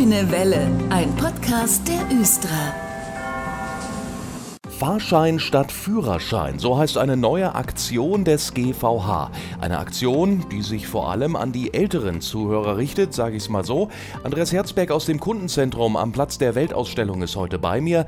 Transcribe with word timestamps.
Grüne 0.00 0.30
Welle, 0.30 0.66
ein 0.88 1.14
Podcast 1.16 1.86
der 1.86 2.18
Östra. 2.18 2.48
Fahrschein 4.78 5.38
statt 5.38 5.70
Führerschein, 5.70 6.58
so 6.58 6.78
heißt 6.78 6.96
eine 6.96 7.18
neue 7.18 7.54
Aktion 7.54 8.24
des 8.24 8.54
GVH. 8.54 9.30
Eine 9.60 9.78
Aktion, 9.78 10.46
die 10.50 10.62
sich 10.62 10.86
vor 10.86 11.10
allem 11.10 11.36
an 11.36 11.52
die 11.52 11.74
älteren 11.74 12.22
Zuhörer 12.22 12.78
richtet, 12.78 13.12
sage 13.12 13.36
ich 13.36 13.42
es 13.42 13.48
mal 13.50 13.62
so. 13.62 13.90
Andreas 14.24 14.52
Herzberg 14.52 14.90
aus 14.90 15.04
dem 15.04 15.20
Kundenzentrum 15.20 15.98
am 15.98 16.12
Platz 16.12 16.38
der 16.38 16.54
Weltausstellung 16.54 17.20
ist 17.20 17.36
heute 17.36 17.58
bei 17.58 17.82
mir. 17.82 18.06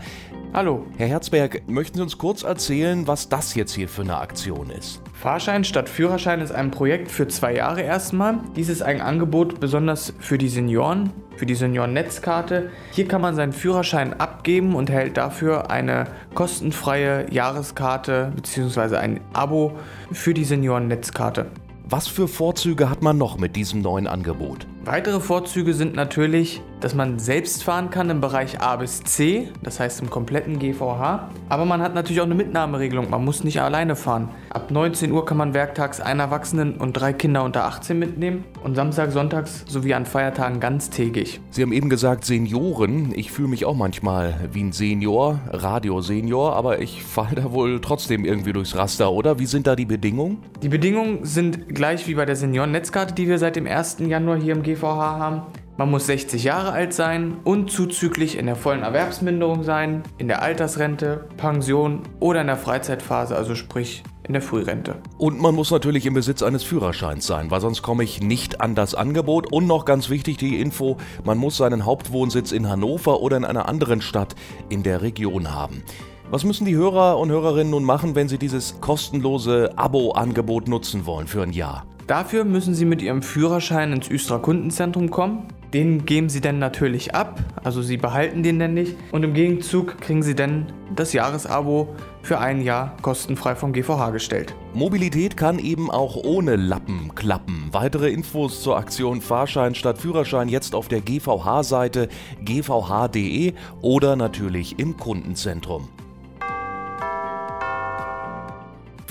Hallo. 0.54 0.84
Herr 0.98 1.06
Herzberg, 1.06 1.62
möchten 1.66 1.96
Sie 1.96 2.02
uns 2.02 2.18
kurz 2.18 2.42
erzählen, 2.42 3.06
was 3.06 3.30
das 3.30 3.54
jetzt 3.54 3.72
hier 3.72 3.88
für 3.88 4.02
eine 4.02 4.18
Aktion 4.18 4.68
ist? 4.68 5.00
Fahrschein 5.14 5.64
statt 5.64 5.88
Führerschein 5.88 6.42
ist 6.42 6.52
ein 6.52 6.70
Projekt 6.70 7.10
für 7.10 7.26
zwei 7.26 7.54
Jahre 7.54 7.80
erstmal. 7.80 8.38
Dies 8.54 8.68
ist 8.68 8.82
ein 8.82 9.00
Angebot 9.00 9.60
besonders 9.60 10.12
für 10.18 10.36
die 10.36 10.50
Senioren, 10.50 11.10
für 11.36 11.46
die 11.46 11.54
Senioren-Netzkarte. 11.54 12.70
Hier 12.90 13.08
kann 13.08 13.22
man 13.22 13.34
seinen 13.34 13.54
Führerschein 13.54 14.20
abgeben 14.20 14.74
und 14.74 14.90
erhält 14.90 15.16
dafür 15.16 15.70
eine 15.70 16.04
kostenfreie 16.34 17.32
Jahreskarte 17.32 18.30
bzw. 18.36 18.96
ein 18.96 19.20
Abo 19.32 19.78
für 20.12 20.34
die 20.34 20.44
Senioren-Netzkarte. 20.44 21.46
Was 21.84 22.08
für 22.08 22.28
Vorzüge 22.28 22.90
hat 22.90 23.02
man 23.02 23.16
noch 23.16 23.38
mit 23.38 23.56
diesem 23.56 23.80
neuen 23.80 24.06
Angebot? 24.06 24.66
Weitere 24.84 25.20
Vorzüge 25.20 25.72
sind 25.72 25.94
natürlich, 25.94 26.60
dass 26.82 26.94
man 26.94 27.18
selbst 27.18 27.64
fahren 27.64 27.90
kann 27.90 28.10
im 28.10 28.20
Bereich 28.20 28.60
A 28.60 28.76
bis 28.76 29.02
C, 29.02 29.48
das 29.62 29.80
heißt 29.80 30.02
im 30.02 30.10
kompletten 30.10 30.58
GVH. 30.58 31.30
Aber 31.48 31.64
man 31.64 31.80
hat 31.80 31.94
natürlich 31.94 32.20
auch 32.20 32.26
eine 32.26 32.34
Mitnahmeregelung, 32.34 33.08
man 33.08 33.24
muss 33.24 33.44
nicht 33.44 33.62
alleine 33.62 33.96
fahren. 33.96 34.28
Ab 34.50 34.70
19 34.70 35.10
Uhr 35.12 35.24
kann 35.24 35.36
man 35.38 35.54
werktags 35.54 36.00
einen 36.00 36.20
Erwachsenen 36.20 36.74
und 36.74 36.92
drei 36.92 37.12
Kinder 37.12 37.44
unter 37.44 37.64
18 37.64 37.98
mitnehmen 37.98 38.44
und 38.62 38.74
Samstag, 38.74 39.12
Sonntags 39.12 39.64
sowie 39.66 39.94
an 39.94 40.04
Feiertagen 40.04 40.60
ganztägig. 40.60 41.40
Sie 41.50 41.62
haben 41.62 41.72
eben 41.72 41.88
gesagt 41.88 42.24
Senioren. 42.24 43.12
Ich 43.16 43.32
fühle 43.32 43.48
mich 43.48 43.64
auch 43.64 43.76
manchmal 43.76 44.34
wie 44.52 44.62
ein 44.62 44.72
Senior, 44.72 45.40
Radiosenior, 45.50 46.54
aber 46.54 46.80
ich 46.80 47.02
falle 47.02 47.36
da 47.36 47.52
wohl 47.52 47.80
trotzdem 47.80 48.24
irgendwie 48.24 48.52
durchs 48.52 48.76
Raster, 48.76 49.10
oder? 49.10 49.38
Wie 49.38 49.46
sind 49.46 49.66
da 49.66 49.74
die 49.74 49.86
Bedingungen? 49.86 50.38
Die 50.62 50.68
Bedingungen 50.68 51.24
sind 51.24 51.74
gleich 51.74 52.06
wie 52.08 52.14
bei 52.14 52.26
der 52.26 52.36
Senioren-Netzkarte, 52.36 53.14
die 53.14 53.28
wir 53.28 53.38
seit 53.38 53.56
dem 53.56 53.66
1. 53.66 53.98
Januar 54.00 54.36
hier 54.36 54.52
im 54.52 54.62
GVH 54.62 54.82
GVH 54.82 55.18
haben. 55.18 55.42
Man 55.78 55.90
muss 55.90 56.06
60 56.06 56.44
Jahre 56.44 56.72
alt 56.72 56.92
sein 56.92 57.38
und 57.44 57.70
zuzüglich 57.70 58.36
in 58.36 58.44
der 58.44 58.56
vollen 58.56 58.82
Erwerbsminderung 58.82 59.62
sein, 59.62 60.02
in 60.18 60.28
der 60.28 60.42
Altersrente, 60.42 61.28
Pension 61.38 62.02
oder 62.20 62.42
in 62.42 62.46
der 62.46 62.58
Freizeitphase, 62.58 63.34
also 63.34 63.54
sprich 63.54 64.02
in 64.24 64.34
der 64.34 64.42
Frührente. 64.42 64.96
Und 65.16 65.40
man 65.40 65.54
muss 65.54 65.70
natürlich 65.70 66.04
im 66.04 66.12
Besitz 66.12 66.42
eines 66.42 66.62
Führerscheins 66.62 67.26
sein, 67.26 67.50
weil 67.50 67.62
sonst 67.62 67.80
komme 67.80 68.04
ich 68.04 68.20
nicht 68.20 68.60
an 68.60 68.74
das 68.74 68.94
Angebot. 68.94 69.50
Und 69.50 69.66
noch 69.66 69.86
ganz 69.86 70.10
wichtig 70.10 70.36
die 70.36 70.60
Info, 70.60 70.98
man 71.24 71.38
muss 71.38 71.56
seinen 71.56 71.86
Hauptwohnsitz 71.86 72.52
in 72.52 72.68
Hannover 72.68 73.20
oder 73.20 73.38
in 73.38 73.46
einer 73.46 73.66
anderen 73.66 74.02
Stadt 74.02 74.36
in 74.68 74.82
der 74.82 75.00
Region 75.00 75.54
haben. 75.54 75.82
Was 76.30 76.44
müssen 76.44 76.66
die 76.66 76.76
Hörer 76.76 77.18
und 77.18 77.30
Hörerinnen 77.30 77.70
nun 77.70 77.84
machen, 77.84 78.14
wenn 78.14 78.28
sie 78.28 78.38
dieses 78.38 78.78
kostenlose 78.82 79.72
Abo-Angebot 79.76 80.68
nutzen 80.68 81.06
wollen 81.06 81.26
für 81.26 81.42
ein 81.42 81.52
Jahr? 81.52 81.86
Dafür 82.06 82.44
müssen 82.44 82.74
Sie 82.74 82.84
mit 82.84 83.00
Ihrem 83.00 83.22
Führerschein 83.22 83.92
ins 83.92 84.10
Östra 84.10 84.38
Kundenzentrum 84.38 85.10
kommen. 85.10 85.48
Den 85.74 86.04
geben 86.04 86.28
Sie 86.28 86.42
dann 86.42 86.58
natürlich 86.58 87.14
ab, 87.14 87.40
also 87.64 87.80
Sie 87.80 87.96
behalten 87.96 88.42
den 88.42 88.58
dann 88.58 88.74
nicht. 88.74 88.94
Und 89.10 89.22
im 89.22 89.32
Gegenzug 89.32 89.98
kriegen 90.02 90.22
Sie 90.22 90.34
dann 90.34 90.66
das 90.94 91.14
Jahresabo 91.14 91.94
für 92.22 92.38
ein 92.38 92.60
Jahr 92.60 92.94
kostenfrei 93.00 93.54
vom 93.56 93.72
GVH 93.72 94.10
gestellt. 94.10 94.54
Mobilität 94.74 95.36
kann 95.36 95.58
eben 95.58 95.90
auch 95.90 96.16
ohne 96.16 96.56
Lappen 96.56 97.14
klappen. 97.14 97.68
Weitere 97.72 98.10
Infos 98.10 98.62
zur 98.62 98.76
Aktion 98.76 99.22
Fahrschein 99.22 99.74
statt 99.74 99.98
Führerschein 99.98 100.48
jetzt 100.50 100.74
auf 100.74 100.88
der 100.88 101.00
GVH-Seite 101.00 102.08
gvh.de 102.44 103.54
oder 103.80 104.16
natürlich 104.16 104.78
im 104.78 104.98
Kundenzentrum. 104.98 105.88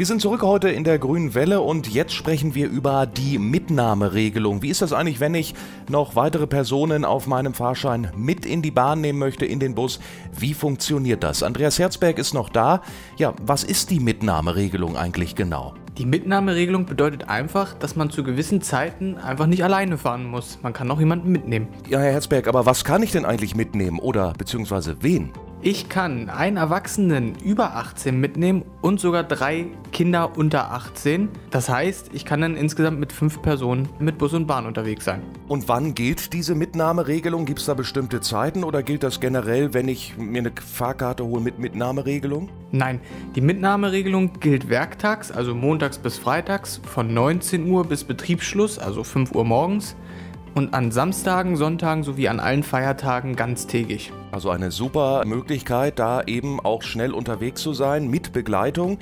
Wir 0.01 0.07
sind 0.07 0.19
zurück 0.19 0.41
heute 0.41 0.67
in 0.67 0.83
der 0.83 0.97
grünen 0.97 1.35
Welle 1.35 1.61
und 1.61 1.87
jetzt 1.87 2.13
sprechen 2.13 2.55
wir 2.55 2.67
über 2.67 3.05
die 3.05 3.37
Mitnahmeregelung. 3.37 4.63
Wie 4.63 4.69
ist 4.69 4.81
das 4.81 4.93
eigentlich, 4.93 5.19
wenn 5.19 5.35
ich 5.35 5.53
noch 5.89 6.15
weitere 6.15 6.47
Personen 6.47 7.05
auf 7.05 7.27
meinem 7.27 7.53
Fahrschein 7.53 8.11
mit 8.17 8.43
in 8.43 8.63
die 8.63 8.71
Bahn 8.71 8.99
nehmen 8.99 9.19
möchte, 9.19 9.45
in 9.45 9.59
den 9.59 9.75
Bus? 9.75 9.99
Wie 10.35 10.55
funktioniert 10.55 11.23
das? 11.23 11.43
Andreas 11.43 11.77
Herzberg 11.77 12.17
ist 12.17 12.33
noch 12.33 12.49
da. 12.49 12.81
Ja, 13.17 13.35
was 13.43 13.63
ist 13.63 13.91
die 13.91 13.99
Mitnahmeregelung 13.99 14.97
eigentlich 14.97 15.35
genau? 15.35 15.75
Die 15.99 16.07
Mitnahmeregelung 16.07 16.87
bedeutet 16.87 17.29
einfach, 17.29 17.75
dass 17.75 17.95
man 17.95 18.09
zu 18.09 18.23
gewissen 18.23 18.63
Zeiten 18.63 19.19
einfach 19.19 19.45
nicht 19.45 19.63
alleine 19.63 19.99
fahren 19.99 20.25
muss. 20.25 20.57
Man 20.63 20.73
kann 20.73 20.89
auch 20.89 20.99
jemanden 20.99 21.31
mitnehmen. 21.31 21.67
Ja, 21.87 21.99
Herr 21.99 22.13
Herzberg, 22.13 22.47
aber 22.47 22.65
was 22.65 22.83
kann 22.83 23.03
ich 23.03 23.11
denn 23.11 23.23
eigentlich 23.23 23.53
mitnehmen 23.53 23.99
oder 23.99 24.33
beziehungsweise 24.35 24.97
wen? 25.01 25.31
Ich 25.63 25.89
kann 25.89 26.31
einen 26.31 26.57
Erwachsenen 26.57 27.35
über 27.35 27.75
18 27.75 28.19
mitnehmen 28.19 28.65
und 28.81 28.99
sogar 28.99 29.23
drei 29.23 29.67
Kinder 29.91 30.35
unter 30.35 30.71
18. 30.71 31.29
Das 31.51 31.69
heißt, 31.69 32.09
ich 32.13 32.25
kann 32.25 32.41
dann 32.41 32.55
insgesamt 32.55 32.99
mit 32.99 33.13
fünf 33.13 33.43
Personen 33.43 33.87
mit 33.99 34.17
Bus 34.17 34.33
und 34.33 34.47
Bahn 34.47 34.65
unterwegs 34.65 35.05
sein. 35.05 35.21
Und 35.47 35.67
wann 35.67 35.93
gilt 35.93 36.33
diese 36.33 36.55
Mitnahmeregelung? 36.55 37.45
Gibt 37.45 37.59
es 37.59 37.67
da 37.67 37.75
bestimmte 37.75 38.21
Zeiten 38.21 38.63
oder 38.63 38.81
gilt 38.81 39.03
das 39.03 39.19
generell, 39.19 39.75
wenn 39.75 39.87
ich 39.87 40.17
mir 40.17 40.39
eine 40.39 40.51
Fahrkarte 40.51 41.23
hole 41.23 41.41
mit 41.41 41.59
Mitnahmeregelung? 41.59 42.49
Nein, 42.71 42.99
die 43.35 43.41
Mitnahmeregelung 43.41 44.39
gilt 44.39 44.67
werktags, 44.67 45.31
also 45.31 45.53
montags 45.53 45.99
bis 45.99 46.17
freitags 46.17 46.81
von 46.83 47.13
19 47.13 47.69
Uhr 47.69 47.85
bis 47.85 48.03
Betriebsschluss, 48.03 48.79
also 48.79 49.03
5 49.03 49.35
Uhr 49.35 49.45
morgens 49.45 49.95
und 50.53 50.73
an 50.73 50.91
Samstagen, 50.91 51.55
Sonntagen 51.55 52.03
sowie 52.03 52.27
an 52.27 52.39
allen 52.39 52.63
Feiertagen 52.63 53.35
ganztägig. 53.35 54.11
Also 54.31 54.49
eine 54.49 54.71
super 54.71 55.23
Möglichkeit, 55.25 55.99
da 55.99 56.23
eben 56.23 56.59
auch 56.59 56.83
schnell 56.83 57.13
unterwegs 57.13 57.61
zu 57.61 57.73
sein, 57.73 58.07
mit 58.07 58.33
Begleitung, 58.33 58.99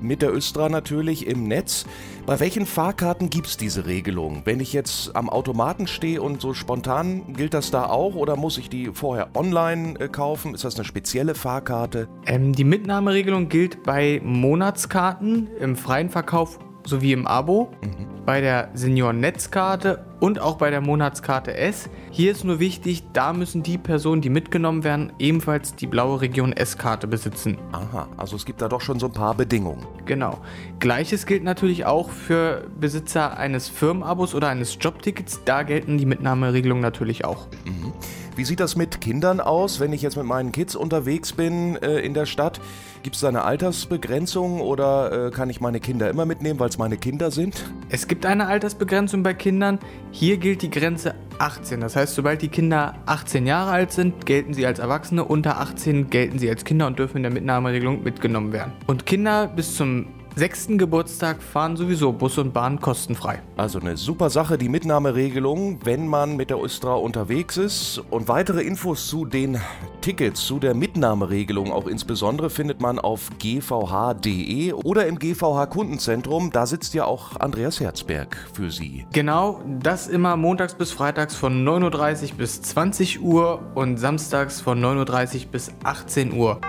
mit 0.00 0.22
der 0.22 0.34
Östra 0.34 0.68
natürlich 0.68 1.26
im 1.26 1.48
Netz. 1.48 1.86
Bei 2.26 2.40
welchen 2.40 2.66
Fahrkarten 2.66 3.30
gibt 3.30 3.46
es 3.46 3.56
diese 3.56 3.86
Regelung? 3.86 4.42
Wenn 4.44 4.60
ich 4.60 4.72
jetzt 4.72 5.14
am 5.16 5.28
Automaten 5.28 5.86
stehe 5.86 6.22
und 6.22 6.40
so 6.40 6.54
spontan, 6.54 7.32
gilt 7.34 7.54
das 7.54 7.70
da 7.70 7.86
auch 7.86 8.14
oder 8.14 8.36
muss 8.36 8.58
ich 8.58 8.68
die 8.68 8.90
vorher 8.92 9.28
online 9.34 9.98
äh, 10.00 10.08
kaufen? 10.08 10.54
Ist 10.54 10.64
das 10.64 10.76
eine 10.76 10.84
spezielle 10.84 11.34
Fahrkarte? 11.34 12.08
Ähm, 12.26 12.52
die 12.52 12.64
Mitnahmeregelung 12.64 13.48
gilt 13.48 13.82
bei 13.82 14.20
Monatskarten 14.24 15.48
im 15.58 15.76
freien 15.76 16.10
Verkauf 16.10 16.58
sowie 16.84 17.12
im 17.12 17.26
Abo. 17.26 17.70
Mhm 17.82 18.12
bei 18.24 18.40
der 18.40 18.70
Senioren-Netzkarte 18.74 20.04
und 20.22 20.40
auch 20.40 20.56
bei 20.56 20.70
der 20.70 20.80
Monatskarte 20.80 21.52
S. 21.52 21.90
Hier 22.12 22.30
ist 22.30 22.44
nur 22.44 22.60
wichtig, 22.60 23.02
da 23.12 23.32
müssen 23.32 23.64
die 23.64 23.76
Personen, 23.76 24.22
die 24.22 24.30
mitgenommen 24.30 24.84
werden, 24.84 25.12
ebenfalls 25.18 25.74
die 25.74 25.88
blaue 25.88 26.20
Region 26.20 26.52
S-Karte 26.52 27.08
besitzen. 27.08 27.58
Aha, 27.72 28.06
also 28.16 28.36
es 28.36 28.44
gibt 28.44 28.62
da 28.62 28.68
doch 28.68 28.80
schon 28.80 29.00
so 29.00 29.06
ein 29.06 29.12
paar 29.12 29.34
Bedingungen. 29.34 29.84
Genau. 30.04 30.38
Gleiches 30.78 31.26
gilt 31.26 31.42
natürlich 31.42 31.86
auch 31.86 32.10
für 32.10 32.68
Besitzer 32.78 33.36
eines 33.36 33.68
Firmenabos 33.68 34.36
oder 34.36 34.48
eines 34.48 34.78
Jobtickets. 34.80 35.40
Da 35.44 35.64
gelten 35.64 35.98
die 35.98 36.06
Mitnahmeregelungen 36.06 36.82
natürlich 36.82 37.24
auch. 37.24 37.48
Mhm. 37.64 37.92
Wie 38.34 38.44
sieht 38.44 38.60
das 38.60 38.76
mit 38.76 39.02
Kindern 39.02 39.40
aus, 39.40 39.78
wenn 39.78 39.92
ich 39.92 40.00
jetzt 40.00 40.16
mit 40.16 40.24
meinen 40.24 40.52
Kids 40.52 40.74
unterwegs 40.74 41.34
bin 41.34 41.76
äh, 41.76 41.98
in 41.98 42.14
der 42.14 42.24
Stadt? 42.24 42.60
Gibt 43.02 43.16
es 43.16 43.20
da 43.20 43.28
eine 43.28 43.42
Altersbegrenzung 43.42 44.60
oder 44.60 45.26
äh, 45.26 45.30
kann 45.30 45.50
ich 45.50 45.60
meine 45.60 45.80
Kinder 45.80 46.08
immer 46.08 46.24
mitnehmen, 46.24 46.58
weil 46.58 46.70
es 46.70 46.78
meine 46.78 46.96
Kinder 46.96 47.30
sind? 47.30 47.64
Es 47.90 48.08
gibt 48.08 48.24
eine 48.24 48.46
Altersbegrenzung 48.46 49.22
bei 49.22 49.34
Kindern. 49.34 49.80
Hier 50.14 50.36
gilt 50.36 50.60
die 50.60 50.68
Grenze 50.68 51.14
18. 51.38 51.80
Das 51.80 51.96
heißt, 51.96 52.14
sobald 52.14 52.42
die 52.42 52.48
Kinder 52.48 52.94
18 53.06 53.46
Jahre 53.46 53.70
alt 53.70 53.92
sind, 53.92 54.26
gelten 54.26 54.52
sie 54.52 54.66
als 54.66 54.78
Erwachsene. 54.78 55.24
Unter 55.24 55.58
18 55.58 56.10
gelten 56.10 56.38
sie 56.38 56.50
als 56.50 56.66
Kinder 56.66 56.86
und 56.86 56.98
dürfen 56.98 57.16
in 57.16 57.22
der 57.22 57.32
Mitnahmeregelung 57.32 58.02
mitgenommen 58.04 58.52
werden. 58.52 58.72
Und 58.86 59.06
Kinder 59.06 59.48
bis 59.48 59.74
zum 59.74 60.06
sechsten 60.36 60.78
Geburtstag 60.78 61.42
fahren 61.42 61.76
sowieso 61.76 62.12
Bus 62.12 62.38
und 62.38 62.52
Bahn 62.52 62.80
kostenfrei. 62.80 63.42
Also 63.56 63.80
eine 63.80 63.96
super 63.96 64.30
Sache, 64.30 64.58
die 64.58 64.68
Mitnahmeregelung, 64.68 65.80
wenn 65.84 66.06
man 66.08 66.36
mit 66.36 66.50
der 66.50 66.62
Östra 66.62 66.94
unterwegs 66.94 67.56
ist. 67.56 68.02
Und 68.10 68.28
weitere 68.28 68.62
Infos 68.62 69.06
zu 69.08 69.24
den 69.24 69.60
Tickets, 70.00 70.44
zu 70.44 70.58
der 70.58 70.74
Mitnahmeregelung 70.74 71.72
auch 71.72 71.86
insbesondere 71.86 72.50
findet 72.50 72.80
man 72.80 72.98
auf 72.98 73.30
gvh.de 73.38 74.72
oder 74.72 75.06
im 75.06 75.18
GVH 75.18 75.66
Kundenzentrum. 75.66 76.50
Da 76.50 76.66
sitzt 76.66 76.94
ja 76.94 77.04
auch 77.04 77.38
Andreas 77.40 77.80
Herzberg 77.80 78.36
für 78.52 78.70
Sie. 78.70 79.06
Genau, 79.12 79.60
das 79.80 80.08
immer 80.08 80.36
montags 80.36 80.74
bis 80.74 80.92
freitags 80.92 81.34
von 81.34 81.64
9.30 81.66 82.32
Uhr 82.32 82.36
bis 82.38 82.62
20 82.62 83.22
Uhr 83.22 83.60
und 83.74 83.98
samstags 83.98 84.60
von 84.60 84.82
9.30 84.82 85.44
Uhr 85.44 85.50
bis 85.52 85.70
18 85.84 86.32
Uhr. 86.32 86.60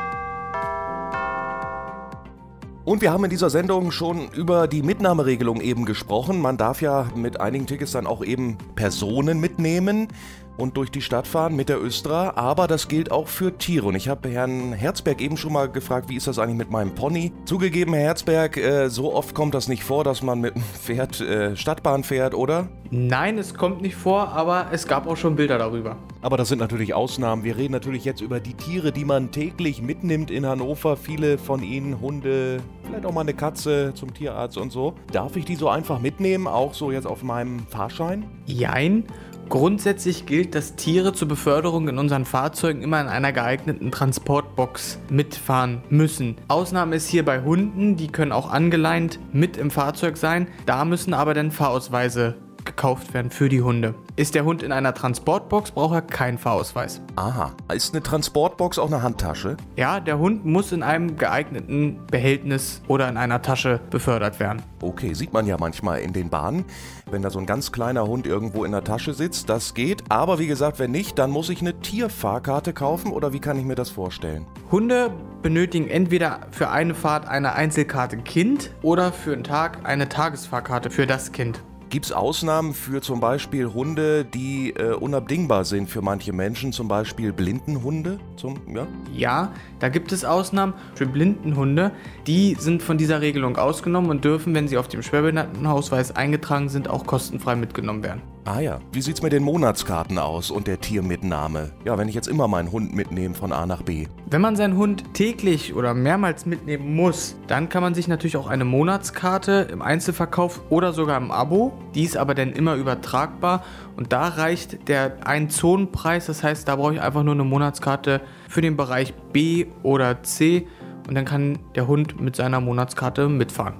Und 2.85 3.01
wir 3.01 3.13
haben 3.13 3.23
in 3.23 3.29
dieser 3.29 3.49
Sendung 3.49 3.91
schon 3.91 4.27
über 4.33 4.67
die 4.67 4.83
Mitnahmeregelung 4.83 5.61
eben 5.61 5.85
gesprochen. 5.85 6.41
Man 6.41 6.57
darf 6.57 6.81
ja 6.81 7.07
mit 7.15 7.39
einigen 7.39 7.65
Tickets 7.65 7.93
dann 7.93 8.05
auch 8.05 8.21
eben 8.21 8.57
Personen 8.75 9.39
mitnehmen. 9.39 10.09
Und 10.57 10.77
durch 10.77 10.91
die 10.91 11.01
Stadt 11.01 11.27
fahren 11.27 11.55
mit 11.55 11.69
der 11.69 11.81
Östra, 11.81 12.33
aber 12.35 12.67
das 12.67 12.87
gilt 12.87 13.11
auch 13.11 13.27
für 13.27 13.57
Tiere. 13.57 13.87
Und 13.87 13.95
ich 13.95 14.07
habe 14.07 14.29
Herrn 14.29 14.73
Herzberg 14.73 15.21
eben 15.21 15.37
schon 15.37 15.53
mal 15.53 15.69
gefragt, 15.69 16.09
wie 16.09 16.15
ist 16.15 16.27
das 16.27 16.39
eigentlich 16.39 16.57
mit 16.57 16.71
meinem 16.71 16.93
Pony? 16.93 17.31
Zugegeben, 17.45 17.93
Herr 17.93 18.03
Herzberg, 18.03 18.57
äh, 18.57 18.89
so 18.89 19.13
oft 19.13 19.33
kommt 19.33 19.53
das 19.53 19.67
nicht 19.67 19.83
vor, 19.83 20.03
dass 20.03 20.21
man 20.21 20.39
mit 20.41 20.55
einem 20.55 20.63
Pferd 20.63 21.21
äh, 21.21 21.55
Stadtbahn 21.55 22.03
fährt, 22.03 22.33
oder? 22.33 22.67
Nein, 22.91 23.39
es 23.39 23.55
kommt 23.55 23.81
nicht 23.81 23.95
vor, 23.95 24.29
aber 24.29 24.67
es 24.71 24.87
gab 24.87 25.07
auch 25.07 25.17
schon 25.17 25.35
Bilder 25.35 25.57
darüber. 25.57 25.97
Aber 26.21 26.37
das 26.37 26.49
sind 26.49 26.59
natürlich 26.59 26.93
Ausnahmen. 26.93 27.43
Wir 27.43 27.57
reden 27.57 27.73
natürlich 27.73 28.05
jetzt 28.05 28.21
über 28.21 28.39
die 28.39 28.53
Tiere, 28.53 28.91
die 28.91 29.03
man 29.03 29.31
täglich 29.31 29.81
mitnimmt 29.81 30.29
in 30.29 30.45
Hannover. 30.45 30.95
Viele 30.95 31.39
von 31.39 31.63
ihnen 31.63 31.99
Hunde, 31.99 32.61
vielleicht 32.83 33.05
auch 33.05 33.11
mal 33.11 33.21
eine 33.21 33.33
Katze 33.33 33.93
zum 33.95 34.13
Tierarzt 34.13 34.57
und 34.57 34.71
so. 34.71 34.93
Darf 35.11 35.35
ich 35.35 35.45
die 35.45 35.55
so 35.55 35.69
einfach 35.69 35.99
mitnehmen, 35.99 36.47
auch 36.47 36.75
so 36.75 36.91
jetzt 36.91 37.07
auf 37.07 37.23
meinem 37.23 37.65
Fahrschein? 37.67 38.25
Jein. 38.45 39.05
Grundsätzlich 39.49 40.25
gilt, 40.25 40.55
dass 40.55 40.75
Tiere 40.75 41.13
zur 41.13 41.27
Beförderung 41.27 41.87
in 41.87 41.97
unseren 41.97 42.25
Fahrzeugen 42.25 42.81
immer 42.81 42.99
in 43.01 43.07
einer 43.07 43.31
geeigneten 43.31 43.91
Transportbox 43.91 44.99
mitfahren 45.09 45.83
müssen. 45.89 46.37
Ausnahme 46.47 46.95
ist 46.95 47.07
hier 47.07 47.23
bei 47.23 47.41
Hunden, 47.41 47.95
die 47.95 48.07
können 48.07 48.31
auch 48.31 48.49
angeleint 48.49 49.19
mit 49.31 49.57
im 49.57 49.69
Fahrzeug 49.69 50.17
sein. 50.17 50.47
Da 50.65 50.85
müssen 50.85 51.13
aber 51.13 51.33
dann 51.33 51.51
Fahrausweise 51.51 52.35
gekauft 52.65 53.13
werden 53.13 53.31
für 53.31 53.49
die 53.49 53.61
Hunde. 53.61 53.95
Ist 54.15 54.35
der 54.35 54.45
Hund 54.45 54.63
in 54.63 54.71
einer 54.71 54.93
Transportbox, 54.93 55.71
braucht 55.71 55.95
er 55.95 56.01
keinen 56.01 56.37
Fahrausweis. 56.37 57.01
Aha. 57.15 57.53
Ist 57.73 57.93
eine 57.93 58.03
Transportbox 58.03 58.77
auch 58.79 58.87
eine 58.87 59.01
Handtasche? 59.01 59.57
Ja, 59.75 59.99
der 59.99 60.19
Hund 60.19 60.45
muss 60.45 60.71
in 60.71 60.83
einem 60.83 61.17
geeigneten 61.17 61.99
Behältnis 62.11 62.81
oder 62.87 63.09
in 63.09 63.17
einer 63.17 63.41
Tasche 63.41 63.79
befördert 63.89 64.39
werden. 64.39 64.61
Okay, 64.81 65.13
sieht 65.13 65.33
man 65.33 65.47
ja 65.47 65.57
manchmal 65.59 66.01
in 66.01 66.13
den 66.13 66.29
Bahnen, 66.29 66.65
wenn 67.09 67.21
da 67.21 67.29
so 67.29 67.39
ein 67.39 67.45
ganz 67.45 67.71
kleiner 67.71 68.07
Hund 68.07 68.27
irgendwo 68.27 68.65
in 68.65 68.71
der 68.71 68.83
Tasche 68.83 69.13
sitzt, 69.13 69.49
das 69.49 69.73
geht. 69.73 70.03
Aber 70.09 70.39
wie 70.39 70.47
gesagt, 70.47 70.79
wenn 70.79 70.91
nicht, 70.91 71.17
dann 71.19 71.31
muss 71.31 71.49
ich 71.49 71.61
eine 71.61 71.79
Tierfahrkarte 71.79 72.73
kaufen 72.73 73.11
oder 73.11 73.33
wie 73.33 73.39
kann 73.39 73.57
ich 73.57 73.65
mir 73.65 73.75
das 73.75 73.89
vorstellen? 73.89 74.45
Hunde 74.71 75.11
benötigen 75.41 75.87
entweder 75.87 76.41
für 76.51 76.69
eine 76.69 76.95
Fahrt 76.95 77.27
eine 77.27 77.53
Einzelkarte 77.53 78.17
Kind 78.17 78.71
oder 78.81 79.11
für 79.11 79.33
einen 79.33 79.43
Tag 79.43 79.79
eine 79.83 80.09
Tagesfahrkarte 80.09 80.89
für 80.89 81.07
das 81.07 81.31
Kind. 81.31 81.61
Gibt 81.93 82.07
es 82.07 82.11
Ausnahmen 82.11 82.73
für 82.73 83.03
zum 83.03 83.19
Beispiel 83.19 83.71
Hunde, 83.71 84.25
die 84.25 84.71
äh, 84.71 84.93
unabdingbar 84.93 85.63
sind 85.63 85.91
für 85.91 86.01
manche 86.01 86.33
Menschen, 86.33 86.73
zum 86.73 86.87
Beispiel 86.87 87.31
Blindenhunde? 87.31 88.17
Zum, 88.35 88.59
ja? 88.73 88.87
Ja, 89.13 89.51
da 89.77 89.89
gibt 89.89 90.11
es 90.11 90.25
Ausnahmen 90.25 90.73
für 90.95 91.05
Blindenhunde. 91.05 91.91
Die 92.25 92.55
sind 92.57 92.81
von 92.81 92.97
dieser 92.97 93.21
Regelung 93.21 93.57
ausgenommen 93.57 94.09
und 94.09 94.25
dürfen, 94.25 94.55
wenn 94.55 94.67
sie 94.67 94.79
auf 94.79 94.87
dem 94.87 95.03
Schwerbehindertenausweis 95.03 96.15
eingetragen 96.15 96.67
sind, 96.67 96.89
auch 96.89 97.05
kostenfrei 97.05 97.55
mitgenommen 97.55 98.01
werden. 98.01 98.32
Ah 98.45 98.59
ja, 98.59 98.79
wie 98.91 99.01
sieht's 99.01 99.21
mit 99.21 99.31
den 99.31 99.41
Monatskarten 99.41 100.17
aus 100.19 100.51
und 100.51 100.67
der 100.67 100.81
Tiermitnahme? 100.81 101.71
Ja, 101.85 101.97
wenn 101.97 102.09
ich 102.09 102.15
jetzt 102.15 102.27
immer 102.27 102.49
meinen 102.49 102.73
Hund 102.73 102.93
mitnehme 102.93 103.35
von 103.35 103.53
A 103.53 103.65
nach 103.65 103.83
B. 103.83 104.07
Wenn 104.29 104.41
man 104.41 104.57
seinen 104.57 104.75
Hund 104.75 105.13
täglich 105.13 105.73
oder 105.73 105.93
mehrmals 105.93 106.45
mitnehmen 106.45 106.93
muss, 106.93 107.37
dann 107.47 107.69
kann 107.69 107.81
man 107.81 107.93
sich 107.93 108.09
natürlich 108.09 108.35
auch 108.35 108.47
eine 108.47 108.65
Monatskarte 108.65 109.69
im 109.71 109.81
Einzelverkauf 109.81 110.59
oder 110.69 110.91
sogar 110.91 111.15
im 111.21 111.31
Abo. 111.31 111.71
Die 111.95 112.03
ist 112.03 112.17
aber 112.17 112.35
dann 112.35 112.51
immer 112.51 112.75
übertragbar 112.75 113.63
und 113.95 114.11
da 114.11 114.27
reicht 114.27 114.89
der 114.89 115.25
Ein-Zonen-Preis. 115.25 116.25
Das 116.25 116.43
heißt, 116.43 116.67
da 116.67 116.75
brauche 116.75 116.95
ich 116.95 117.01
einfach 117.01 117.23
nur 117.23 117.35
eine 117.35 117.45
Monatskarte 117.45 118.19
für 118.49 118.59
den 118.59 118.75
Bereich 118.75 119.13
B 119.31 119.67
oder 119.83 120.21
C 120.21 120.67
und 121.07 121.15
dann 121.15 121.23
kann 121.23 121.59
der 121.75 121.87
Hund 121.87 122.19
mit 122.19 122.35
seiner 122.35 122.59
Monatskarte 122.59 123.29
mitfahren. 123.29 123.75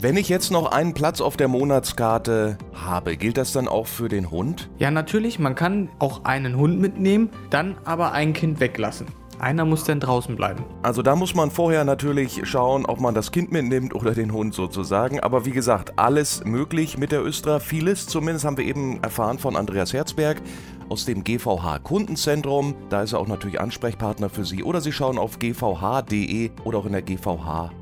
Wenn 0.00 0.16
ich 0.16 0.28
jetzt 0.28 0.52
noch 0.52 0.70
einen 0.70 0.94
Platz 0.94 1.20
auf 1.20 1.36
der 1.36 1.48
Monatskarte 1.48 2.56
habe, 2.72 3.16
gilt 3.16 3.36
das 3.36 3.50
dann 3.50 3.66
auch 3.66 3.88
für 3.88 4.08
den 4.08 4.30
Hund? 4.30 4.70
Ja, 4.78 4.92
natürlich, 4.92 5.40
man 5.40 5.56
kann 5.56 5.88
auch 5.98 6.24
einen 6.24 6.56
Hund 6.56 6.78
mitnehmen, 6.78 7.30
dann 7.50 7.74
aber 7.84 8.12
ein 8.12 8.32
Kind 8.32 8.60
weglassen. 8.60 9.08
Einer 9.40 9.64
muss 9.64 9.82
dann 9.82 9.98
draußen 9.98 10.36
bleiben. 10.36 10.62
Also 10.84 11.02
da 11.02 11.16
muss 11.16 11.34
man 11.34 11.50
vorher 11.50 11.84
natürlich 11.84 12.42
schauen, 12.44 12.86
ob 12.86 13.00
man 13.00 13.12
das 13.12 13.32
Kind 13.32 13.50
mitnimmt 13.50 13.92
oder 13.92 14.12
den 14.12 14.32
Hund 14.32 14.54
sozusagen. 14.54 15.18
Aber 15.18 15.46
wie 15.46 15.50
gesagt, 15.50 15.98
alles 15.98 16.44
möglich 16.44 16.96
mit 16.96 17.10
der 17.10 17.24
Östra. 17.24 17.58
Vieles 17.58 18.06
zumindest 18.06 18.44
haben 18.44 18.56
wir 18.56 18.66
eben 18.66 19.02
erfahren 19.02 19.40
von 19.40 19.56
Andreas 19.56 19.92
Herzberg 19.92 20.40
aus 20.88 21.06
dem 21.06 21.24
GVH 21.24 21.80
Kundenzentrum. 21.80 22.76
Da 22.88 23.02
ist 23.02 23.14
er 23.14 23.18
auch 23.18 23.26
natürlich 23.26 23.60
Ansprechpartner 23.60 24.28
für 24.28 24.44
Sie. 24.44 24.62
Oder 24.62 24.80
Sie 24.80 24.92
schauen 24.92 25.18
auf 25.18 25.40
gvh.de 25.40 26.50
oder 26.62 26.78
auch 26.78 26.86
in 26.86 26.92
der 26.92 27.02
GVH 27.02 27.72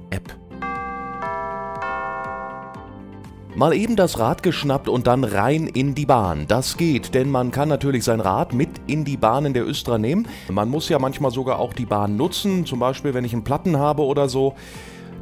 Mal 3.57 3.73
eben 3.73 3.97
das 3.97 4.19
Rad 4.19 4.43
geschnappt 4.43 4.87
und 4.87 5.07
dann 5.07 5.25
rein 5.25 5.67
in 5.67 5.95
die 5.95 6.05
Bahn. 6.05 6.45
Das 6.47 6.77
geht, 6.77 7.15
denn 7.15 7.31
man 7.31 7.51
kann 7.53 7.71
natürlich 7.71 8.05
sein 8.05 8.21
Rad 8.21 8.53
mit 8.53 8.69
in 8.87 9.07
die 9.07 9.17
Bahn 9.17 9.47
in 9.47 9.55
der 9.55 9.67
Östra 9.67 9.97
nehmen. 9.97 10.29
Man 10.51 10.69
muss 10.69 10.91
ja 10.91 10.99
manchmal 10.99 11.31
sogar 11.31 11.59
auch 11.59 11.73
die 11.73 11.87
Bahn 11.87 12.17
nutzen, 12.17 12.67
zum 12.67 12.81
Beispiel 12.81 13.15
wenn 13.15 13.25
ich 13.25 13.33
einen 13.33 13.45
Platten 13.45 13.79
habe 13.79 14.03
oder 14.03 14.29
so. 14.29 14.55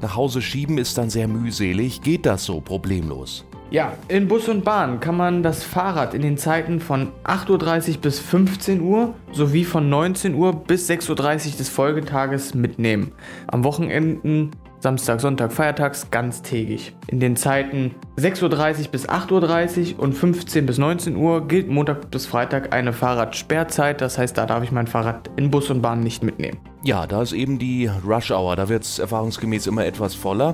Nach 0.02 0.16
Hause 0.16 0.42
schieben 0.42 0.78
ist 0.78 0.98
dann 0.98 1.10
sehr 1.10 1.28
mühselig. 1.28 2.02
Geht 2.02 2.26
das 2.26 2.44
so 2.44 2.60
problemlos? 2.60 3.44
Ja, 3.70 3.92
in 4.08 4.26
Bus 4.26 4.48
und 4.48 4.64
Bahn 4.64 4.98
kann 4.98 5.16
man 5.16 5.44
das 5.44 5.62
Fahrrad 5.62 6.12
in 6.12 6.22
den 6.22 6.36
Zeiten 6.36 6.80
von 6.80 7.12
8.30 7.22 7.90
Uhr 7.90 8.00
bis 8.00 8.18
15 8.18 8.80
Uhr 8.80 9.14
sowie 9.30 9.64
von 9.64 9.88
19 9.88 10.34
Uhr 10.34 10.54
bis 10.54 10.90
6.30 10.90 11.52
Uhr 11.52 11.56
des 11.58 11.68
Folgetages 11.68 12.52
mitnehmen. 12.52 13.12
Am 13.46 13.62
Wochenenden 13.62 14.50
Samstag, 14.84 15.18
Sonntag, 15.18 15.50
Feiertags 15.50 16.10
ganztägig. 16.10 16.94
In 17.06 17.18
den 17.18 17.36
Zeiten 17.36 17.94
6.30 18.18 18.42
Uhr 18.82 18.88
bis 18.88 19.08
8.30 19.08 19.94
Uhr 19.94 20.02
und 20.02 20.12
15 20.12 20.66
bis 20.66 20.76
19 20.76 21.16
Uhr 21.16 21.48
gilt 21.48 21.70
Montag 21.70 22.10
bis 22.10 22.26
Freitag 22.26 22.74
eine 22.74 22.92
Fahrradsperrzeit. 22.92 24.02
Das 24.02 24.18
heißt, 24.18 24.36
da 24.36 24.44
darf 24.44 24.62
ich 24.62 24.72
mein 24.72 24.86
Fahrrad 24.86 25.30
in 25.36 25.50
Bus 25.50 25.70
und 25.70 25.80
Bahn 25.80 26.00
nicht 26.00 26.22
mitnehmen. 26.22 26.58
Ja, 26.82 27.06
da 27.06 27.22
ist 27.22 27.32
eben 27.32 27.58
die 27.58 27.90
Rush 28.06 28.30
Hour. 28.30 28.56
Da 28.56 28.68
wird 28.68 28.82
es 28.82 28.98
erfahrungsgemäß 28.98 29.68
immer 29.68 29.86
etwas 29.86 30.14
voller. 30.14 30.52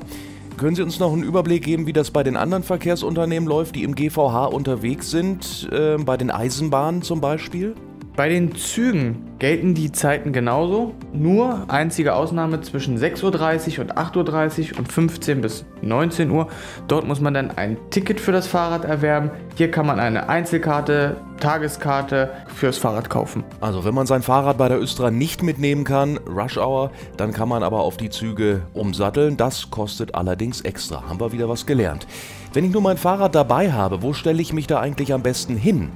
Können 0.58 0.76
Sie 0.76 0.82
uns 0.82 1.00
noch 1.00 1.12
einen 1.12 1.24
Überblick 1.24 1.64
geben, 1.64 1.88
wie 1.88 1.92
das 1.92 2.12
bei 2.12 2.22
den 2.22 2.36
anderen 2.36 2.62
Verkehrsunternehmen 2.62 3.48
läuft, 3.48 3.74
die 3.74 3.82
im 3.82 3.96
GVH 3.96 4.44
unterwegs 4.44 5.10
sind, 5.10 5.68
äh, 5.72 5.96
bei 5.96 6.16
den 6.16 6.30
Eisenbahnen 6.30 7.02
zum 7.02 7.20
Beispiel? 7.20 7.74
Bei 8.16 8.28
den 8.28 8.54
Zügen 8.54 9.30
gelten 9.38 9.74
die 9.74 9.92
Zeiten 9.92 10.32
genauso, 10.32 10.94
nur 11.12 11.64
einzige 11.68 12.14
Ausnahme 12.14 12.60
zwischen 12.60 12.98
6.30 12.98 13.78
Uhr 13.78 13.84
und 13.84 13.96
8.30 13.96 14.72
Uhr 14.72 14.78
und 14.78 14.92
15 14.92 15.40
bis 15.40 15.64
19 15.80 16.30
Uhr. 16.30 16.48
Dort 16.88 17.06
muss 17.06 17.20
man 17.20 17.32
dann 17.32 17.50
ein 17.52 17.78
Ticket 17.90 18.20
für 18.20 18.32
das 18.32 18.46
Fahrrad 18.46 18.84
erwerben. 18.84 19.30
Hier 19.54 19.70
kann 19.70 19.86
man 19.86 20.00
eine 20.00 20.28
Einzelkarte, 20.28 21.16
Tageskarte 21.38 22.30
fürs 22.54 22.76
Fahrrad 22.76 23.08
kaufen. 23.08 23.44
Also 23.60 23.84
wenn 23.84 23.94
man 23.94 24.06
sein 24.06 24.22
Fahrrad 24.22 24.58
bei 24.58 24.68
der 24.68 24.80
Östra 24.80 25.10
nicht 25.10 25.42
mitnehmen 25.42 25.84
kann, 25.84 26.18
Rush 26.28 26.58
Hour, 26.58 26.90
dann 27.16 27.32
kann 27.32 27.48
man 27.48 27.62
aber 27.62 27.80
auf 27.80 27.96
die 27.96 28.10
Züge 28.10 28.62
umsatteln. 28.74 29.38
Das 29.38 29.70
kostet 29.70 30.14
allerdings 30.14 30.60
extra. 30.60 31.08
Haben 31.08 31.20
wir 31.20 31.32
wieder 31.32 31.48
was 31.48 31.64
gelernt. 31.64 32.06
Wenn 32.52 32.64
ich 32.64 32.72
nur 32.72 32.82
mein 32.82 32.98
Fahrrad 32.98 33.34
dabei 33.34 33.72
habe, 33.72 34.02
wo 34.02 34.12
stelle 34.12 34.42
ich 34.42 34.52
mich 34.52 34.66
da 34.66 34.80
eigentlich 34.80 35.14
am 35.14 35.22
besten 35.22 35.56
hin? 35.56 35.90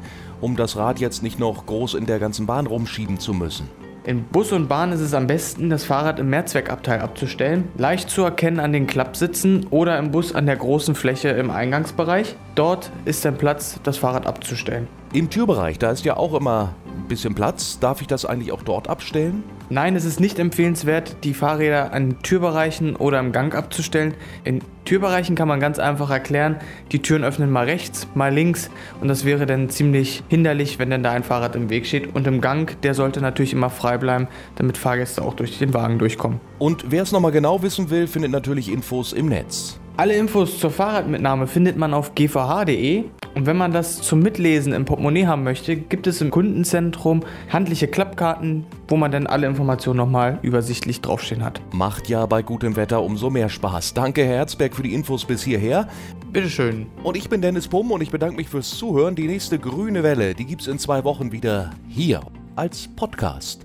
Um 0.44 0.56
das 0.56 0.76
Rad 0.76 1.00
jetzt 1.00 1.22
nicht 1.22 1.38
noch 1.38 1.64
groß 1.64 1.94
in 1.94 2.04
der 2.04 2.18
ganzen 2.18 2.44
Bahn 2.44 2.66
rumschieben 2.66 3.18
zu 3.18 3.32
müssen. 3.32 3.66
In 4.04 4.24
Bus 4.24 4.52
und 4.52 4.68
Bahn 4.68 4.92
ist 4.92 5.00
es 5.00 5.14
am 5.14 5.26
besten, 5.26 5.70
das 5.70 5.84
Fahrrad 5.84 6.18
im 6.18 6.28
Mehrzweckabteil 6.28 7.00
abzustellen, 7.00 7.68
leicht 7.78 8.10
zu 8.10 8.22
erkennen 8.22 8.60
an 8.60 8.74
den 8.74 8.86
Klappsitzen 8.86 9.66
oder 9.70 9.98
im 9.98 10.10
Bus 10.10 10.34
an 10.34 10.44
der 10.44 10.56
großen 10.56 10.94
Fläche 10.94 11.30
im 11.30 11.50
Eingangsbereich. 11.50 12.36
Dort 12.54 12.92
ist 13.06 13.24
ein 13.24 13.38
Platz, 13.38 13.80
das 13.84 13.96
Fahrrad 13.96 14.26
abzustellen. 14.26 14.86
Im 15.14 15.30
Türbereich, 15.30 15.78
da 15.78 15.92
ist 15.92 16.04
ja 16.04 16.16
auch 16.16 16.34
immer 16.34 16.74
ein 16.86 17.06
bisschen 17.06 17.36
Platz. 17.36 17.78
Darf 17.78 18.00
ich 18.00 18.08
das 18.08 18.26
eigentlich 18.26 18.50
auch 18.50 18.64
dort 18.64 18.88
abstellen? 18.88 19.44
Nein, 19.70 19.94
es 19.94 20.04
ist 20.04 20.18
nicht 20.18 20.40
empfehlenswert, 20.40 21.18
die 21.22 21.34
Fahrräder 21.34 21.92
an 21.92 22.20
Türbereichen 22.24 22.96
oder 22.96 23.20
im 23.20 23.30
Gang 23.30 23.54
abzustellen. 23.54 24.14
In 24.42 24.60
Türbereichen 24.84 25.36
kann 25.36 25.46
man 25.46 25.60
ganz 25.60 25.78
einfach 25.78 26.10
erklären, 26.10 26.56
die 26.90 27.00
Türen 27.00 27.22
öffnen 27.22 27.52
mal 27.52 27.64
rechts, 27.64 28.08
mal 28.16 28.34
links 28.34 28.70
und 29.00 29.06
das 29.06 29.24
wäre 29.24 29.46
dann 29.46 29.70
ziemlich 29.70 30.24
hinderlich, 30.26 30.80
wenn 30.80 30.90
denn 30.90 31.04
da 31.04 31.12
ein 31.12 31.22
Fahrrad 31.22 31.54
im 31.54 31.70
Weg 31.70 31.86
steht. 31.86 32.12
Und 32.12 32.26
im 32.26 32.40
Gang, 32.40 32.76
der 32.82 32.94
sollte 32.94 33.20
natürlich 33.20 33.52
immer 33.52 33.70
frei 33.70 33.98
bleiben, 33.98 34.26
damit 34.56 34.76
Fahrgäste 34.76 35.22
auch 35.22 35.34
durch 35.34 35.60
den 35.60 35.74
Wagen 35.74 36.00
durchkommen. 36.00 36.40
Und 36.58 36.86
wer 36.88 37.04
es 37.04 37.12
nochmal 37.12 37.30
genau 37.30 37.62
wissen 37.62 37.88
will, 37.88 38.08
findet 38.08 38.32
natürlich 38.32 38.68
Infos 38.68 39.12
im 39.12 39.26
Netz. 39.26 39.78
Alle 39.96 40.16
Infos 40.16 40.58
zur 40.58 40.72
Fahrradmitnahme 40.72 41.46
findet 41.46 41.76
man 41.76 41.94
auf 41.94 42.16
gvh.de 42.16 43.04
und 43.36 43.46
wenn 43.46 43.56
man 43.56 43.70
das 43.70 44.02
zum 44.02 44.18
Mitlesen 44.18 44.72
im 44.72 44.84
Portemonnaie 44.84 45.26
haben 45.26 45.44
möchte, 45.44 45.76
gibt 45.76 46.08
es 46.08 46.20
im 46.20 46.32
Kundenzentrum 46.32 47.20
handliche 47.48 47.86
Klappkarten, 47.86 48.66
wo 48.88 48.96
man 48.96 49.12
dann 49.12 49.28
alle 49.28 49.46
Informationen 49.46 49.98
nochmal 49.98 50.40
übersichtlich 50.42 51.00
draufstehen 51.00 51.44
hat. 51.44 51.60
Macht 51.72 52.08
ja 52.08 52.26
bei 52.26 52.42
gutem 52.42 52.74
Wetter 52.74 53.04
umso 53.04 53.30
mehr 53.30 53.48
Spaß. 53.48 53.94
Danke, 53.94 54.24
Herr 54.24 54.38
Herzberg, 54.38 54.74
für 54.74 54.82
die 54.82 54.94
Infos 54.94 55.24
bis 55.24 55.44
hierher. 55.44 55.86
Bitteschön. 56.32 56.86
Und 57.04 57.16
ich 57.16 57.28
bin 57.28 57.40
Dennis 57.40 57.68
Pumm 57.68 57.92
und 57.92 58.00
ich 58.00 58.10
bedanke 58.10 58.34
mich 58.34 58.48
fürs 58.48 58.76
Zuhören. 58.76 59.14
Die 59.14 59.28
nächste 59.28 59.60
grüne 59.60 60.02
Welle, 60.02 60.34
die 60.34 60.44
gibt 60.44 60.62
es 60.62 60.66
in 60.66 60.80
zwei 60.80 61.04
Wochen 61.04 61.30
wieder 61.30 61.70
hier 61.86 62.20
als 62.56 62.88
Podcast. 62.96 63.64